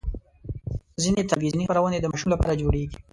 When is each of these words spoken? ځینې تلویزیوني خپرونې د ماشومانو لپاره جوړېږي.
ځینې 1.01 1.21
تلویزیوني 1.29 1.65
خپرونې 1.65 1.97
د 1.99 2.05
ماشومانو 2.11 2.33
لپاره 2.35 2.59
جوړېږي. 2.61 2.97